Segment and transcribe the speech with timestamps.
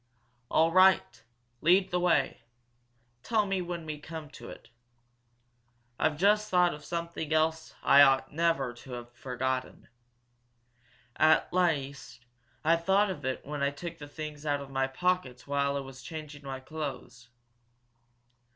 [0.49, 1.23] "All right.
[1.61, 2.41] Lead the way!
[3.21, 4.69] Tell me when we come to it.
[5.99, 9.89] I've just thought of something else I ought to never have forgotten.
[11.17, 12.25] At least,
[12.63, 15.81] I thought of it when I took the things out of my pockets while I
[15.81, 17.29] was changing my clothes."